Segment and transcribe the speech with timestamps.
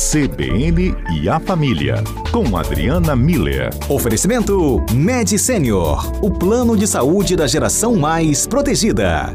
[0.00, 1.96] CBN e a Família,
[2.32, 3.68] com Adriana Miller.
[3.86, 9.26] Oferecimento Med Senior, o plano de saúde da geração mais protegida.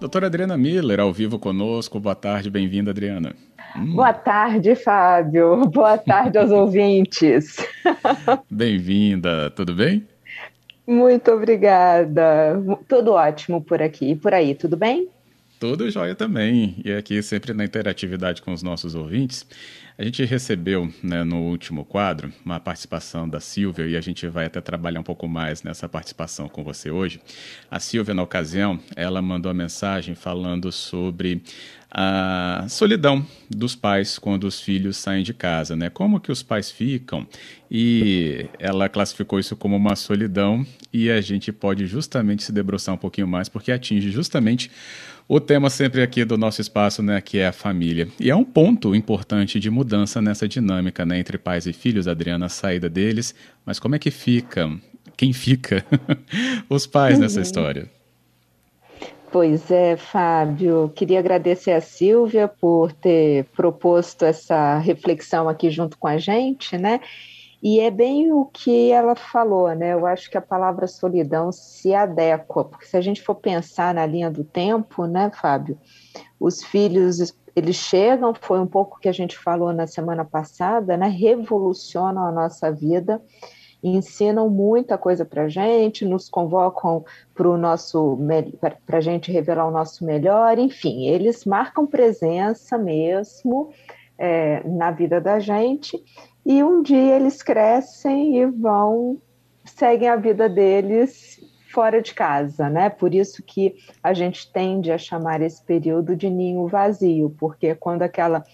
[0.00, 2.00] Doutora Adriana Miller, ao vivo conosco.
[2.00, 3.36] Boa tarde, bem-vinda, Adriana.
[3.76, 3.94] Hum.
[3.94, 5.64] Boa tarde, Fábio.
[5.66, 7.64] Boa tarde aos ouvintes.
[8.50, 10.04] Bem-vinda, tudo bem?
[10.84, 12.60] Muito obrigada.
[12.88, 14.10] Tudo ótimo por aqui.
[14.10, 15.08] E por aí, tudo bem?
[15.58, 16.76] Tudo jóia também.
[16.84, 19.46] E aqui, sempre na interatividade com os nossos ouvintes,
[19.96, 24.44] a gente recebeu né, no último quadro uma participação da Silvia e a gente vai
[24.44, 27.22] até trabalhar um pouco mais nessa participação com você hoje.
[27.70, 31.42] A Silvia, na ocasião, ela mandou a mensagem falando sobre
[31.90, 35.88] a solidão dos pais quando os filhos saem de casa, né?
[35.88, 37.26] Como que os pais ficam?
[37.70, 42.98] E ela classificou isso como uma solidão e a gente pode justamente se debruçar um
[42.98, 44.70] pouquinho mais porque atinge justamente
[45.28, 48.08] o tema sempre aqui do nosso espaço, né, que é a família.
[48.20, 52.46] E é um ponto importante de mudança nessa dinâmica, né, entre pais e filhos, Adriana,
[52.46, 53.34] a saída deles.
[53.64, 54.70] Mas como é que fica?
[55.16, 55.84] Quem fica?
[56.68, 57.22] Os pais uhum.
[57.22, 57.90] nessa história.
[59.30, 60.90] Pois é, Fábio.
[60.94, 67.00] Queria agradecer a Silvia por ter proposto essa reflexão aqui junto com a gente, né?
[67.62, 69.94] E é bem o que ela falou, né?
[69.94, 74.06] Eu acho que a palavra solidão se adequa, porque se a gente for pensar na
[74.06, 75.78] linha do tempo, né, Fábio?
[76.38, 81.08] Os filhos, eles chegam, foi um pouco que a gente falou na semana passada, né?
[81.08, 83.20] Revolucionam a nossa vida,
[83.88, 87.04] ensinam muita coisa para gente, nos convocam
[87.34, 88.18] para o nosso
[88.84, 93.70] para a gente revelar o nosso melhor, enfim, eles marcam presença mesmo
[94.18, 96.02] é, na vida da gente
[96.44, 99.18] e um dia eles crescem e vão,
[99.64, 101.40] seguem a vida deles
[101.72, 102.88] fora de casa, né?
[102.88, 108.02] Por isso que a gente tende a chamar esse período de ninho vazio, porque quando
[108.02, 108.44] aquela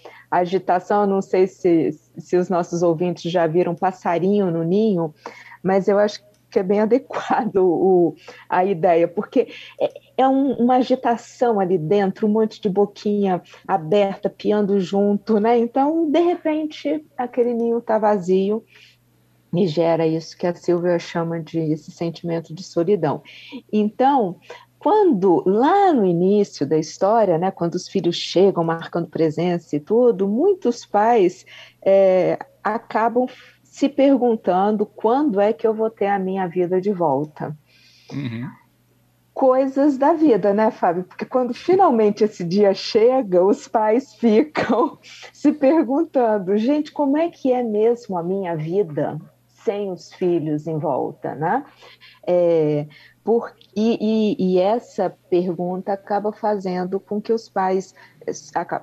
[0.40, 5.14] agitação, não sei se, se os nossos ouvintes já viram passarinho no ninho,
[5.62, 8.14] mas eu acho que é bem adequado o,
[8.48, 9.48] a ideia, porque
[9.80, 15.58] é, é um, uma agitação ali dentro, um monte de boquinha aberta, piando junto, né?
[15.58, 18.64] Então, de repente, aquele ninho está vazio
[19.54, 23.22] e gera isso que a Silvia chama de esse sentimento de solidão.
[23.70, 24.38] Então,
[24.82, 30.26] quando lá no início da história, né, quando os filhos chegam marcando presença e tudo,
[30.26, 31.46] muitos pais
[31.80, 33.28] é, acabam
[33.62, 37.56] se perguntando quando é que eu vou ter a minha vida de volta.
[38.12, 38.50] Uhum.
[39.32, 41.04] Coisas da vida, né, Fábio?
[41.04, 44.98] Porque quando finalmente esse dia chega, os pais ficam
[45.32, 49.16] se perguntando: gente, como é que é mesmo a minha vida
[49.64, 51.64] sem os filhos em volta, né?
[52.26, 52.86] É,
[53.24, 57.94] por, e, e, e, essa pergunta acaba fazendo com que os pais
[58.26, 58.32] eh,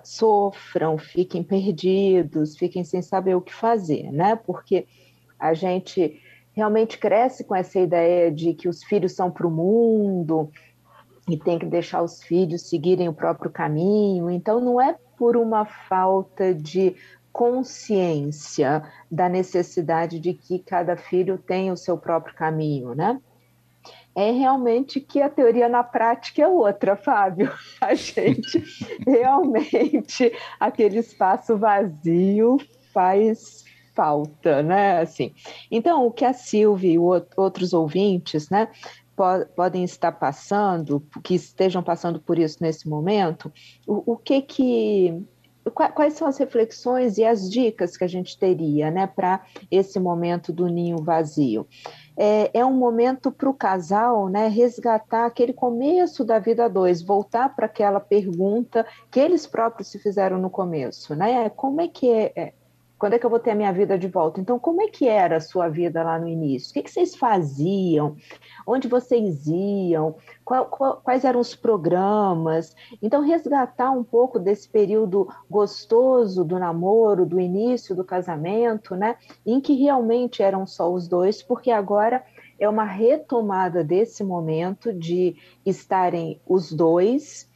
[0.03, 4.35] sofram, fiquem perdidos, fiquem sem saber o que fazer, né?
[4.35, 4.87] Porque
[5.37, 6.21] a gente
[6.53, 10.49] realmente cresce com essa ideia de que os filhos são para o mundo
[11.29, 14.29] e tem que deixar os filhos seguirem o próprio caminho.
[14.29, 16.95] Então, não é por uma falta de
[17.39, 23.17] consciência da necessidade de que cada filho tenha o seu próprio caminho, né?
[24.13, 27.49] é realmente que a teoria na prática é outra, Fábio.
[27.79, 28.61] A gente
[29.07, 32.57] realmente aquele espaço vazio
[32.93, 33.63] faz
[33.95, 34.99] falta, né?
[34.99, 35.33] Assim.
[35.71, 38.67] Então, o que a Silvia e outros ouvintes, né,
[39.55, 43.49] podem estar passando, que estejam passando por isso nesse momento,
[43.87, 45.25] o, o que que
[45.71, 50.51] quais são as reflexões e as dicas que a gente teria né, para esse momento
[50.51, 51.67] do ninho vazio?
[52.17, 57.55] É, é um momento para o casal né, resgatar aquele começo da vida dois, voltar
[57.55, 61.49] para aquela pergunta que eles próprios se fizeram no começo, né?
[61.49, 62.53] Como é que é, é
[62.99, 64.41] quando é que eu vou ter a minha vida de volta?
[64.41, 66.69] Então, como é que era a sua vida lá no início?
[66.69, 68.17] O que, que vocês faziam?
[68.67, 70.15] Onde vocês iam?
[70.43, 72.75] Qual, qual, quais eram os programas?
[73.01, 79.15] Então, resgatar um pouco desse período gostoso do namoro, do início do casamento, né?
[79.45, 82.23] Em que realmente eram só os dois, porque agora
[82.59, 87.48] é uma retomada desse momento de estarem os dois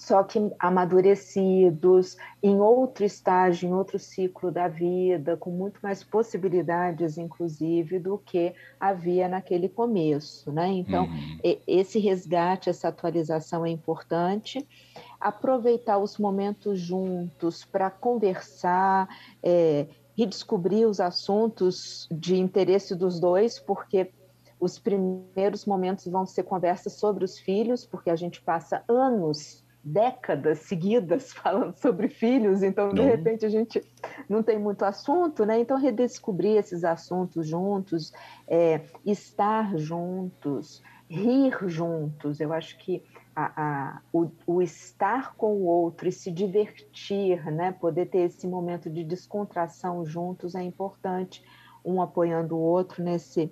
[0.00, 7.18] só que amadurecidos, em outro estágio, em outro ciclo da vida, com muito mais possibilidades,
[7.18, 10.50] inclusive, do que havia naquele começo.
[10.50, 10.68] Né?
[10.68, 11.38] Então, uhum.
[11.66, 14.66] esse resgate, essa atualização é importante.
[15.20, 19.06] Aproveitar os momentos juntos para conversar,
[19.42, 19.86] é,
[20.16, 24.10] redescobrir os assuntos de interesse dos dois, porque
[24.58, 30.60] os primeiros momentos vão ser conversas sobre os filhos, porque a gente passa anos décadas
[30.60, 33.82] seguidas falando sobre filhos, então de repente a gente
[34.28, 35.58] não tem muito assunto, né?
[35.58, 38.12] Então redescobrir esses assuntos juntos,
[38.46, 43.02] é, estar juntos, rir juntos, eu acho que
[43.34, 47.72] a, a, o, o, estar com o outro e se divertir, né?
[47.72, 51.42] Poder ter esse momento de descontração juntos é importante,
[51.84, 53.50] um apoiando o outro nesse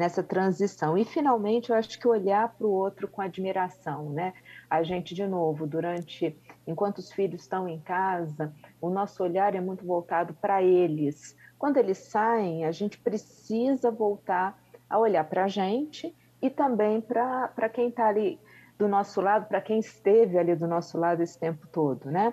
[0.00, 0.96] nessa transição.
[0.96, 4.32] E, finalmente, eu acho que olhar para o outro com admiração, né?
[4.70, 6.34] A gente, de novo, durante,
[6.66, 8.50] enquanto os filhos estão em casa,
[8.80, 11.36] o nosso olhar é muito voltado para eles.
[11.58, 14.58] Quando eles saem, a gente precisa voltar
[14.88, 18.40] a olhar para a gente e também para quem está ali
[18.78, 22.32] do nosso lado, para quem esteve ali do nosso lado esse tempo todo, né?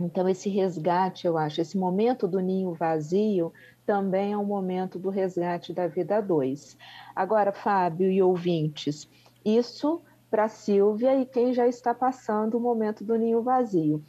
[0.00, 3.52] Então, esse resgate, eu acho, esse momento do ninho vazio
[3.86, 6.76] também é um momento do resgate da vida dois.
[7.14, 9.08] Agora, Fábio e ouvintes,
[9.44, 14.02] isso para Silvia e quem já está passando o momento do ninho vazio.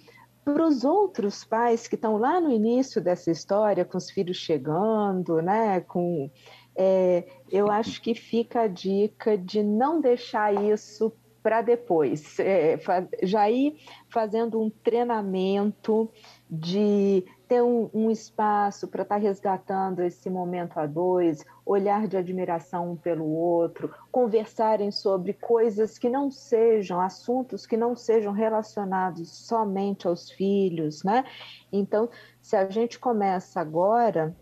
[0.44, 5.42] Para os outros pais que estão lá no início dessa história, com os filhos chegando,
[5.42, 6.30] né, com,
[6.76, 11.12] é, eu acho que fica a dica de não deixar isso
[11.44, 12.80] para depois, é,
[13.22, 13.76] já ir
[14.10, 16.10] fazendo um treinamento
[16.50, 22.18] de ter um, um espaço para estar tá resgatando esse momento a dois, olhar de
[22.18, 29.30] admiração um pelo outro, conversarem sobre coisas que não sejam, assuntos que não sejam relacionados
[29.30, 31.24] somente aos filhos, né?
[31.72, 32.10] Então,
[32.42, 34.36] se a gente começa agora,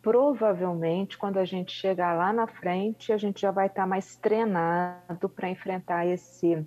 [0.00, 4.16] provavelmente quando a gente chegar lá na frente, a gente já vai estar tá mais
[4.16, 6.64] treinado para enfrentar esse,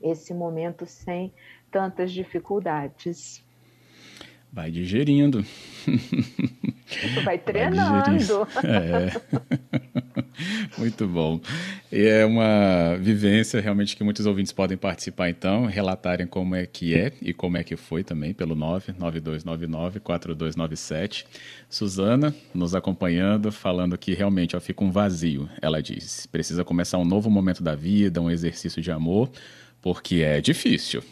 [0.00, 1.32] esse momento sem
[1.70, 3.45] tantas dificuldades.
[4.56, 5.44] Vai digerindo.
[7.22, 8.48] Vai treinando.
[8.54, 9.12] Vai é.
[10.78, 11.38] Muito bom.
[11.92, 16.94] E é uma vivência realmente que muitos ouvintes podem participar, então, relatarem como é que
[16.94, 21.26] é e como é que foi também pelo 99299-4297.
[21.68, 26.24] Suzana nos acompanhando, falando que realmente ó, fica um vazio, ela diz.
[26.24, 29.30] Precisa começar um novo momento da vida, um exercício de amor,
[29.82, 31.04] porque é difícil.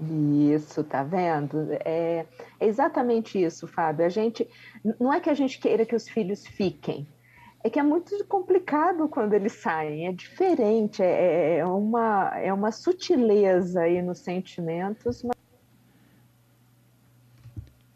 [0.00, 1.68] Isso, tá vendo?
[1.84, 2.26] É,
[2.60, 4.04] é, exatamente isso, Fábio.
[4.04, 4.48] A gente
[4.98, 7.06] não é que a gente queira que os filhos fiquem,
[7.62, 10.08] é que é muito complicado quando eles saem.
[10.08, 15.22] É diferente, é, é uma é uma sutileza aí nos sentimentos.
[15.22, 15.36] Mas...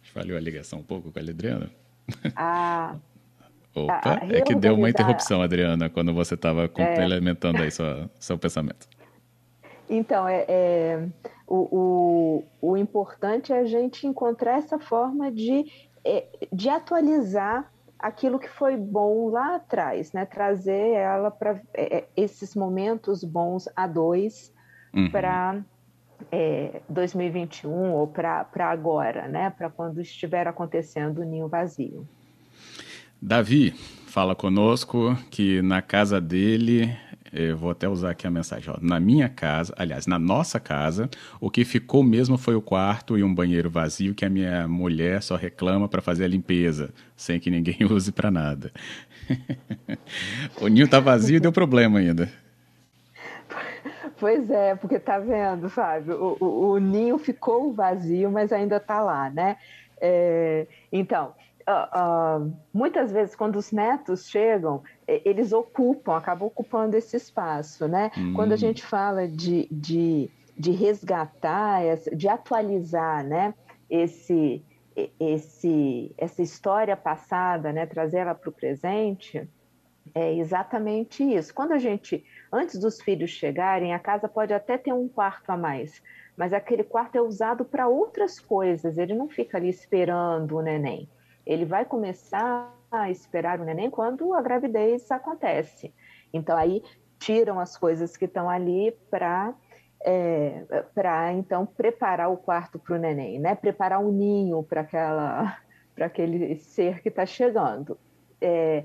[0.02, 1.70] Falhou a ligação um pouco com a Adriana?
[2.36, 2.96] Ah.
[3.74, 6.68] Opa, é que deu uma interrupção, Adriana, quando você estava é.
[6.68, 8.88] complementando aí sua, seu pensamento.
[9.88, 11.08] Então, é, é
[11.46, 15.64] o, o, o importante é a gente encontrar essa forma de,
[16.05, 20.25] é, de atualizar aquilo que foi bom lá atrás, né?
[20.25, 24.52] Trazer ela para é, é, esses momentos bons a dois
[24.94, 25.11] uhum.
[25.11, 25.61] para
[26.31, 29.50] é, 2021 ou para agora, né?
[29.50, 32.06] Para quando estiver acontecendo o ninho vazio.
[33.20, 33.73] Davi
[34.06, 36.96] fala conosco que na casa dele
[37.32, 38.72] eu vou até usar aqui a mensagem.
[38.72, 38.78] Ó.
[38.80, 41.08] Na minha casa, aliás, na nossa casa,
[41.40, 45.22] o que ficou mesmo foi o quarto e um banheiro vazio que a minha mulher
[45.22, 48.72] só reclama para fazer a limpeza, sem que ninguém use para nada.
[50.60, 52.30] o ninho tá vazio e deu problema ainda.
[54.19, 59.00] Pois é, porque tá vendo, Fábio, o, o, o ninho ficou vazio, mas ainda tá
[59.00, 59.56] lá, né?
[60.00, 61.34] É, então,
[61.69, 68.10] uh, uh, muitas vezes quando os netos chegam, eles ocupam, acabam ocupando esse espaço, né?
[68.17, 68.32] Hum.
[68.34, 71.82] Quando a gente fala de, de, de resgatar,
[72.15, 73.55] de atualizar, né?
[73.91, 74.63] Esse,
[75.20, 77.87] esse, essa história passada, né?
[77.87, 79.48] Trazer ela para o presente,
[80.15, 81.55] é exatamente isso.
[81.55, 85.56] Quando a gente, antes dos filhos chegarem, a casa pode até ter um quarto a
[85.56, 86.03] mais,
[86.37, 91.08] mas aquele quarto é usado para outras coisas, ele não fica ali esperando o neném
[91.48, 95.93] ele vai começar a esperar o neném quando a gravidez acontece.
[96.32, 96.82] Então, aí
[97.19, 99.55] tiram as coisas que estão ali para
[100.00, 100.64] é,
[100.94, 103.55] para então preparar o quarto para o neném, né?
[103.55, 105.58] Preparar o um ninho para aquela
[105.94, 107.98] para aquele ser que está chegando.
[108.40, 108.84] É,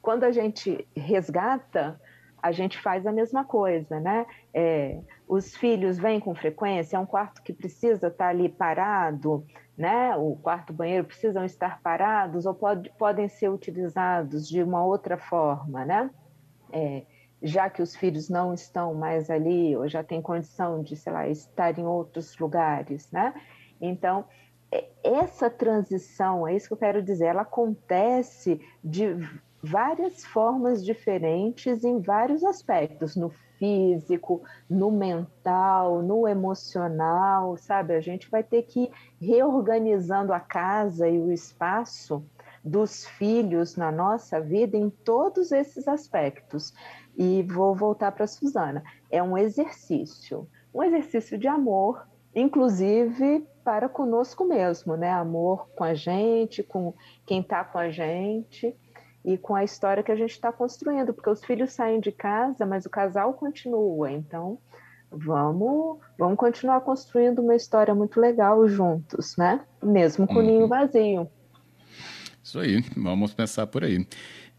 [0.00, 2.00] quando a gente resgata,
[2.42, 4.26] a gente faz a mesma coisa, né?
[4.52, 9.44] É, os filhos vêm com frequência, é um quarto que precisa estar tá ali parado,
[9.80, 15.16] né, o quarto banheiro precisam estar parados ou pode, podem ser utilizados de uma outra
[15.16, 16.10] forma, né?
[16.70, 17.06] É,
[17.42, 21.26] já que os filhos não estão mais ali ou já têm condição de, sei lá,
[21.28, 23.32] estar em outros lugares, né?
[23.80, 24.26] Então,
[24.70, 29.16] é, essa transição, é isso que eu quero dizer, ela acontece de
[29.62, 37.94] várias formas diferentes em vários aspectos, no físico, no mental, no emocional, sabe?
[37.94, 38.90] A gente vai ter que ir
[39.20, 42.24] reorganizando a casa e o espaço
[42.64, 46.72] dos filhos na nossa vida em todos esses aspectos.
[47.16, 48.82] E vou voltar para a Suzana.
[49.10, 55.10] É um exercício, um exercício de amor, inclusive para conosco mesmo, né?
[55.10, 56.94] Amor com a gente, com
[57.26, 58.74] quem está com a gente
[59.24, 62.64] e com a história que a gente está construindo, porque os filhos saem de casa,
[62.64, 64.10] mas o casal continua.
[64.10, 64.58] Então,
[65.10, 69.60] vamos, vamos continuar construindo uma história muito legal juntos, né?
[69.82, 70.68] Mesmo com o ninho uhum.
[70.68, 71.28] vazio.
[72.42, 74.06] Isso aí, vamos pensar por aí.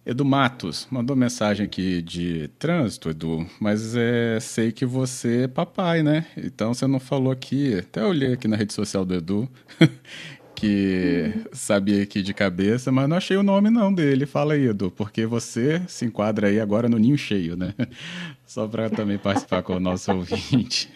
[0.03, 6.01] Edu Matos mandou mensagem aqui de trânsito, Edu, mas é, sei que você é papai,
[6.01, 6.25] né?
[6.35, 9.47] Então você não falou aqui, até olhei aqui na rede social do Edu,
[10.61, 14.27] que sabia aqui de cabeça, mas não achei o nome não dele.
[14.27, 17.73] Fala aí, Edu, porque você se enquadra aí agora no ninho cheio, né?
[18.45, 20.87] Só para também participar com o nosso ouvinte.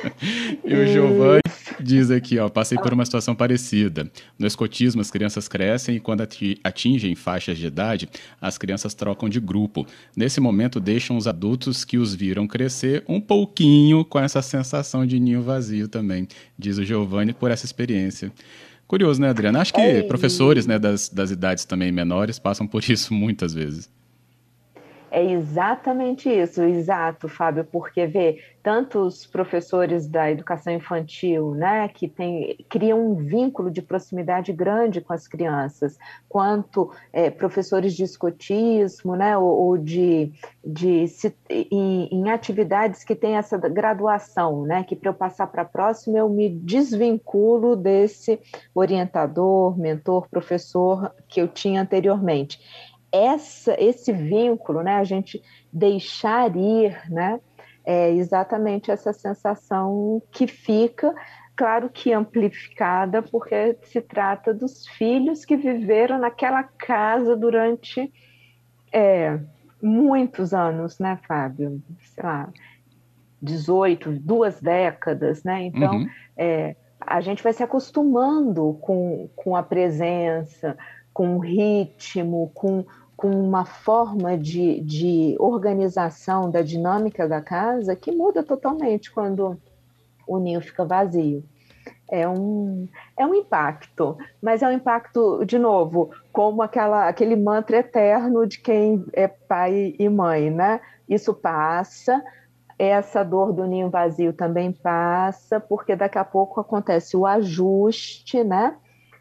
[0.64, 1.42] e o Giovanni
[1.78, 4.10] diz aqui, ó, passei por uma situação parecida.
[4.38, 6.26] No escotismo, as crianças crescem e quando
[6.62, 8.08] atingem faixas de idade,
[8.40, 9.86] as crianças trocam de grupo.
[10.16, 15.20] Nesse momento, deixam os adultos que os viram crescer um pouquinho com essa sensação de
[15.20, 16.26] ninho vazio também,
[16.58, 18.32] diz o Giovanni por essa experiência.
[18.86, 19.60] Curioso, né, Adriana?
[19.60, 23.90] Acho que é, professores né, das, das idades também menores passam por isso muitas vezes.
[25.16, 32.56] É exatamente isso, exato, Fábio, porque vê tantos professores da educação infantil, né, que tem,
[32.68, 35.96] criam um vínculo de proximidade grande com as crianças,
[36.28, 40.32] quanto é, professores de escotismo, né, ou, ou de,
[40.66, 41.04] de
[41.48, 46.18] em, em, atividades que têm essa graduação, né, que para eu passar para a próxima
[46.18, 48.40] eu me desvinculo desse
[48.74, 52.58] orientador, mentor, professor que eu tinha anteriormente
[53.14, 55.40] essa, esse vínculo, né, a gente
[55.72, 57.40] deixar ir, né,
[57.84, 61.14] é exatamente essa sensação que fica,
[61.54, 68.12] claro que amplificada, porque se trata dos filhos que viveram naquela casa durante
[68.92, 69.38] é,
[69.80, 71.80] muitos anos, né, Fábio?
[72.00, 72.48] Sei lá,
[73.40, 75.64] 18, duas décadas, né?
[75.64, 76.08] Então, uhum.
[76.36, 80.76] é, a gente vai se acostumando com, com a presença,
[81.12, 82.84] com o ritmo, com
[83.16, 89.60] com uma forma de, de organização da dinâmica da casa que muda totalmente quando
[90.26, 91.44] o ninho fica vazio.
[92.10, 97.78] É um, é um impacto, mas é um impacto, de novo, como aquela, aquele mantra
[97.78, 100.80] eterno de quem é pai e mãe, né?
[101.08, 102.22] Isso passa,
[102.78, 108.76] essa dor do ninho vazio também passa, porque daqui a pouco acontece o ajuste, né?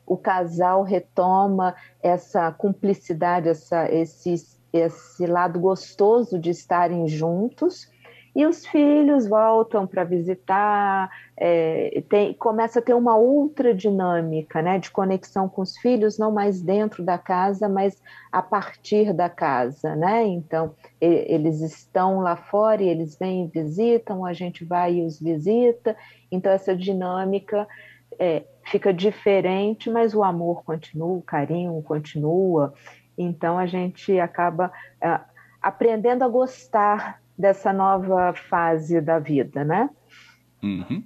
[0.05, 4.35] O casal retoma essa cumplicidade, essa, esse,
[4.71, 7.91] esse lado gostoso de estarem juntos,
[8.35, 14.79] e os filhos voltam para visitar, é, tem, começa a ter uma outra dinâmica né,
[14.79, 19.95] de conexão com os filhos, não mais dentro da casa, mas a partir da casa.
[19.95, 20.25] Né?
[20.25, 25.05] Então, e, eles estão lá fora e eles vêm e visitam, a gente vai e
[25.05, 25.95] os visita,
[26.31, 27.67] então essa dinâmica
[28.19, 32.73] é, fica diferente, mas o amor continua, o carinho continua.
[33.17, 35.19] Então a gente acaba é,
[35.61, 39.89] aprendendo a gostar dessa nova fase da vida, né?
[40.61, 41.03] Uhum.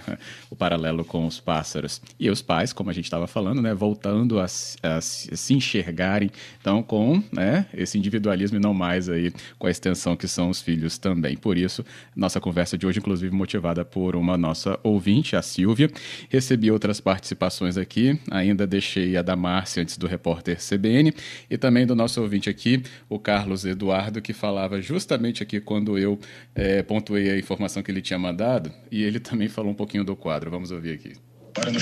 [0.50, 2.00] o paralelo com os pássaros.
[2.18, 6.30] E os pais, como a gente estava falando, né, voltando a, a, se enxergarem,
[6.60, 10.60] então, com né, esse individualismo e não mais aí com a extensão que são os
[10.60, 11.36] filhos também.
[11.36, 15.90] Por isso, nossa conversa de hoje, inclusive, motivada por uma nossa ouvinte, a Silvia.
[16.28, 21.12] Recebi outras participações aqui, ainda deixei a da Márcia antes do repórter CBN
[21.50, 26.18] e também do nosso ouvinte aqui, o Carlos Eduardo, que falava justamente aqui quando eu
[26.56, 30.16] é, pontuei a informação que ele tinha mandado, e ele também falou um pouquinho do
[30.16, 30.50] quadro.
[30.50, 31.12] Vamos ouvir aqui.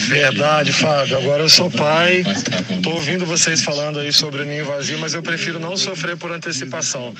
[0.09, 1.16] Verdade, Fábio.
[1.16, 2.25] Agora eu sou pai.
[2.83, 6.33] Tô ouvindo vocês falando aí sobre o ninho vazio, mas eu prefiro não sofrer por
[6.33, 7.14] antecipação.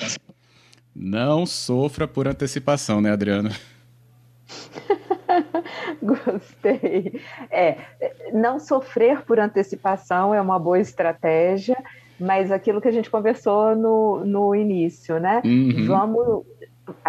[0.95, 3.51] Não sofra por antecipação, né, Adriano?
[6.03, 7.21] Gostei.
[7.51, 7.77] É,
[8.33, 11.77] não sofrer por antecipação é uma boa estratégia
[12.19, 15.43] mas aquilo que a gente conversou no, no início, né?
[15.45, 15.87] Uhum.
[15.87, 16.47] Vamos.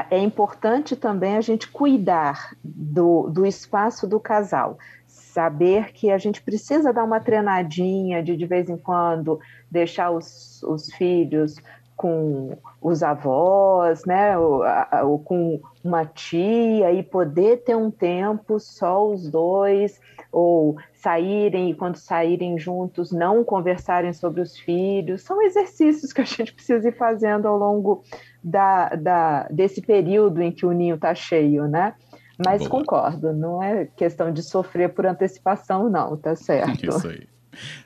[0.10, 6.42] É importante também a gente cuidar do, do espaço do casal, saber que a gente
[6.42, 9.40] precisa dar uma treinadinha de de vez em quando
[9.70, 11.58] deixar os, os filhos
[11.96, 14.62] com os avós, né, ou,
[15.04, 20.00] ou, com uma tia e poder ter um tempo só os dois,
[20.32, 25.22] ou saírem e quando saírem juntos não conversarem sobre os filhos.
[25.22, 28.04] São exercícios que a gente precisa ir fazendo ao longo
[28.46, 31.96] da, da desse período em que o ninho está cheio, né?
[32.38, 32.70] Mas Boa.
[32.70, 36.86] concordo, não é questão de sofrer por antecipação, não, tá certo.
[36.86, 37.28] Isso aí.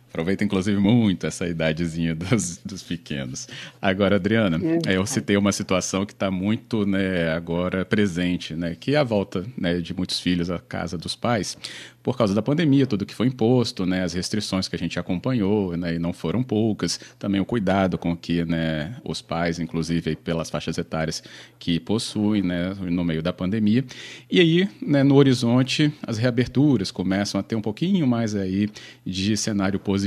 [0.10, 3.48] Aproveita, inclusive, muito essa idadezinha dos, dos pequenos.
[3.80, 8.98] Agora, Adriana, eu citei uma situação que está muito né, agora presente, né, que é
[8.98, 11.56] a volta né, de muitos filhos à casa dos pais
[12.02, 15.76] por causa da pandemia, tudo que foi imposto, né, as restrições que a gente acompanhou,
[15.76, 20.50] né, e não foram poucas, também o cuidado com que né, os pais, inclusive pelas
[20.50, 21.22] faixas etárias
[21.60, 23.84] que possuem né, no meio da pandemia.
[24.32, 28.70] E aí, né, no horizonte, as reaberturas começam a ter um pouquinho mais aí
[29.06, 29.99] de cenário positivo,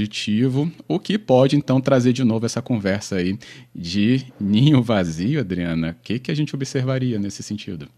[0.88, 3.38] o que pode então trazer de novo essa conversa aí
[3.74, 5.96] de ninho vazio, Adriana.
[5.98, 7.88] O que, que a gente observaria nesse sentido?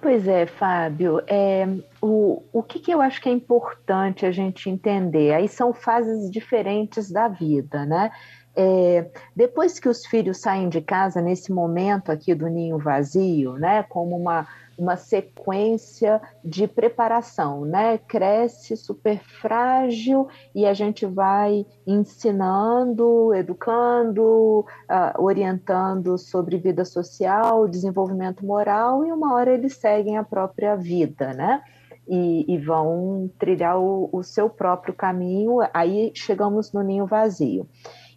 [0.00, 1.20] Pois é, Fábio.
[1.28, 1.66] É,
[2.00, 5.32] o, o que, que eu acho que é importante a gente entender?
[5.32, 8.10] Aí são fases diferentes da vida, né?
[8.54, 13.82] É, depois que os filhos saem de casa, nesse momento aqui do ninho vazio, né,
[13.84, 14.46] como uma
[14.78, 17.98] uma sequência de preparação, né?
[17.98, 28.44] Cresce super frágil e a gente vai ensinando, educando, uh, orientando sobre vida social, desenvolvimento
[28.44, 31.62] moral, e uma hora eles seguem a própria vida, né?
[32.08, 37.68] E, e vão trilhar o, o seu próprio caminho, aí chegamos no ninho vazio.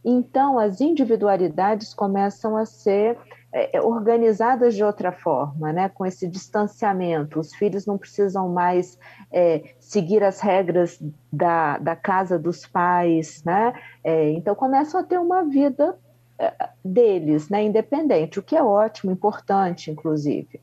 [0.04, 3.18] Então, as individualidades começam a ser
[3.58, 5.88] é, é, organizadas de outra forma, né?
[5.88, 7.40] com esse distanciamento.
[7.40, 9.00] Os filhos não precisam mais
[9.32, 13.74] é, seguir as regras da, da casa dos pais, né?
[14.04, 15.98] É, então começam a ter uma vida
[16.38, 17.64] é, deles, né?
[17.64, 20.60] independente, o que é ótimo, importante, inclusive.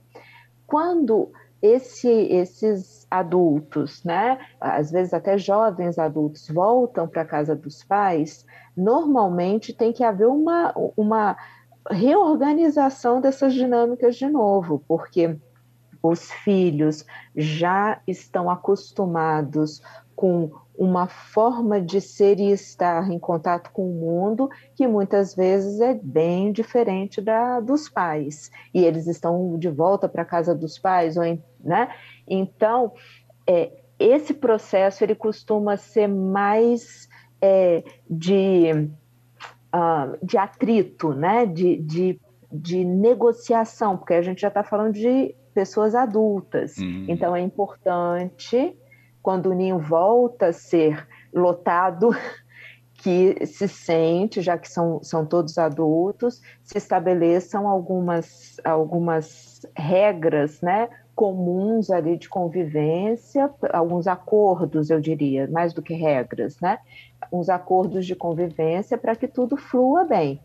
[0.67, 7.83] Quando esse, esses adultos, né, às vezes até jovens adultos, voltam para a casa dos
[7.83, 8.45] pais,
[8.77, 11.39] normalmente tem que haver uma, uma
[11.91, 15.39] reorganização dessas dinâmicas de novo, porque
[16.03, 17.05] os filhos
[17.37, 19.81] já estão acostumados
[20.17, 25.81] com uma forma de ser e estar em contato com o mundo que muitas vezes
[25.81, 28.51] é bem diferente da dos pais.
[28.75, 31.25] E eles estão de volta para a casa dos pais ou
[31.63, 31.89] né?
[32.27, 32.93] Então
[33.47, 37.09] é, esse processo ele costuma ser mais
[37.41, 38.91] é, de
[39.75, 41.47] uh, de atrito, né?
[41.47, 46.77] De, de, de negociação, porque a gente já está falando de pessoas adultas.
[46.79, 47.07] Uhum.
[47.09, 48.77] Então é importante,
[49.23, 52.11] quando o ninho volta a ser lotado,
[53.03, 60.89] que se sente, já que são, são todos adultos, se estabeleçam algumas, algumas regras né,
[61.15, 66.79] comuns ali de convivência, alguns acordos, eu diria, mais do que regras, né?
[67.31, 70.41] uns acordos de convivência para que tudo flua bem.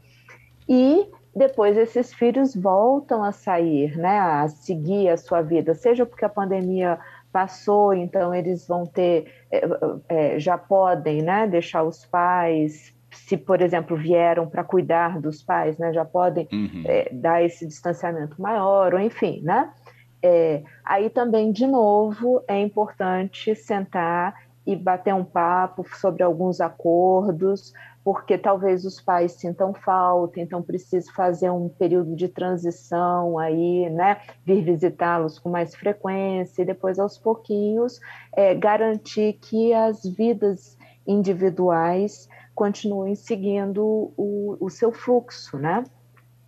[0.67, 6.25] E depois esses filhos voltam a sair, né, a seguir a sua vida, seja porque
[6.25, 6.99] a pandemia
[7.32, 9.62] passou, então eles vão ter, é,
[10.10, 15.77] é, já podem, né, deixar os pais, se por exemplo vieram para cuidar dos pais,
[15.77, 16.84] né, já podem uhum.
[16.86, 19.71] é, dar esse distanciamento maior, ou enfim, né?
[20.21, 24.34] É, aí também de novo é importante sentar
[24.65, 31.13] e bater um papo sobre alguns acordos, porque talvez os pais sintam falta, então preciso
[31.13, 34.19] fazer um período de transição aí, né?
[34.45, 37.99] Vir visitá-los com mais frequência e depois aos pouquinhos
[38.34, 45.84] é, garantir que as vidas individuais continuem seguindo o, o seu fluxo, né?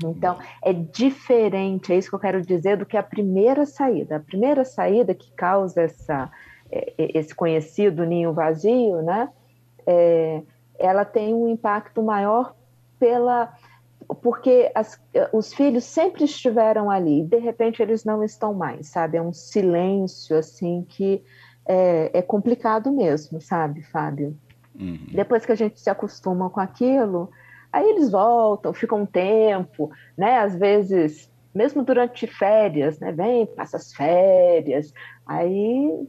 [0.03, 4.15] Então, é diferente, é isso que eu quero dizer, do que a primeira saída.
[4.15, 6.31] A primeira saída que causa essa,
[6.71, 9.29] é, esse conhecido ninho vazio, né?
[9.85, 10.41] É,
[10.77, 12.55] ela tem um impacto maior
[12.97, 13.53] pela
[14.23, 14.99] porque as,
[15.31, 19.17] os filhos sempre estiveram ali, de repente eles não estão mais, sabe?
[19.17, 21.23] É um silêncio assim que
[21.65, 24.35] é, é complicado mesmo, sabe, Fábio?
[24.79, 25.09] Uhum.
[25.11, 27.29] Depois que a gente se acostuma com aquilo,
[27.71, 30.39] aí eles voltam, ficam um tempo, né?
[30.39, 33.11] Às vezes, mesmo durante férias, né?
[33.11, 34.93] Vem, passa as férias,
[35.25, 36.07] aí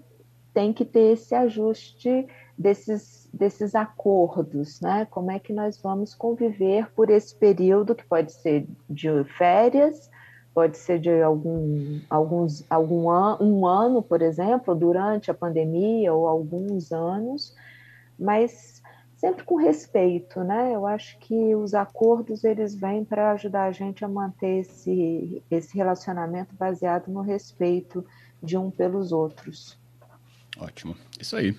[0.53, 5.07] tem que ter esse ajuste desses, desses acordos, né?
[5.11, 10.11] Como é que nós vamos conviver por esse período que pode ser de férias,
[10.55, 16.27] pode ser de algum, alguns, algum an, um ano, por exemplo, durante a pandemia ou
[16.27, 17.55] alguns anos,
[18.19, 18.80] mas
[19.21, 20.75] sempre com respeito, né?
[20.75, 25.77] Eu acho que os acordos eles vêm para ajudar a gente a manter esse, esse
[25.77, 28.03] relacionamento baseado no respeito
[28.43, 29.79] de um pelos outros.
[30.59, 31.55] Ótimo, isso aí.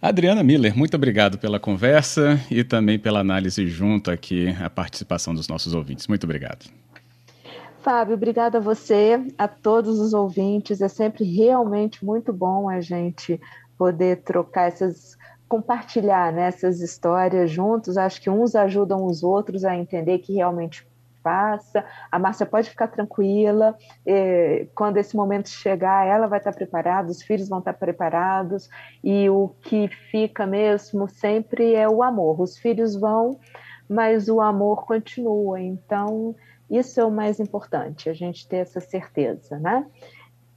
[0.00, 5.48] Adriana Miller, muito obrigado pela conversa e também pela análise junto aqui, a participação dos
[5.48, 6.06] nossos ouvintes.
[6.06, 6.70] Muito obrigado.
[7.80, 10.80] Fábio, obrigada a você, a todos os ouvintes.
[10.80, 13.40] É sempre realmente muito bom a gente
[13.76, 15.18] poder trocar essas,
[15.54, 17.96] compartilhar né, essas histórias juntos.
[17.96, 20.84] Acho que uns ajudam os outros a entender que realmente
[21.22, 21.84] passa.
[22.10, 27.22] A Márcia pode ficar tranquila, eh, quando esse momento chegar, ela vai estar preparada, os
[27.22, 28.68] filhos vão estar preparados,
[29.02, 32.40] e o que fica mesmo sempre é o amor.
[32.40, 33.38] Os filhos vão,
[33.88, 35.60] mas o amor continua.
[35.60, 36.34] Então,
[36.68, 39.86] isso é o mais importante, a gente ter essa certeza, né?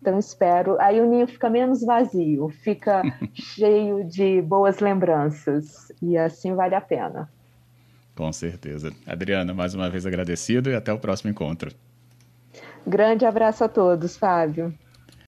[0.02, 0.80] Então, espero.
[0.80, 6.82] Aí o ninho fica menos vazio, fica cheio de boas lembranças, e assim vale a
[6.82, 7.30] pena.
[8.16, 8.92] Com certeza.
[9.06, 11.72] Adriana, mais uma vez agradecido e até o próximo encontro.
[12.86, 14.74] Grande abraço a todos, Fábio.